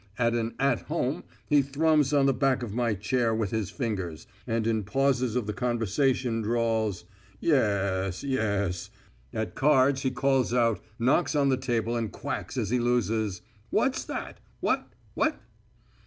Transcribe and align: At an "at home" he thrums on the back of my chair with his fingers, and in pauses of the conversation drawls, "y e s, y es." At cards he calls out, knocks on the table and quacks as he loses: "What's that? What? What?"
At 0.17 0.33
an 0.33 0.55
"at 0.57 0.79
home" 0.87 1.25
he 1.45 1.61
thrums 1.61 2.11
on 2.11 2.25
the 2.25 2.33
back 2.33 2.63
of 2.63 2.73
my 2.73 2.95
chair 2.95 3.35
with 3.35 3.51
his 3.51 3.69
fingers, 3.69 4.25
and 4.47 4.65
in 4.65 4.83
pauses 4.83 5.35
of 5.35 5.45
the 5.45 5.53
conversation 5.53 6.41
drawls, 6.41 7.03
"y 7.39 7.49
e 7.49 7.51
s, 7.51 8.23
y 8.23 8.31
es." 8.33 8.89
At 9.31 9.53
cards 9.53 10.01
he 10.01 10.09
calls 10.09 10.55
out, 10.55 10.79
knocks 10.97 11.35
on 11.35 11.49
the 11.49 11.55
table 11.57 11.95
and 11.95 12.11
quacks 12.11 12.57
as 12.57 12.71
he 12.71 12.79
loses: 12.79 13.43
"What's 13.69 14.03
that? 14.05 14.39
What? 14.59 14.91
What?" 15.13 15.39